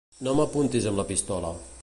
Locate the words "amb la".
0.93-1.07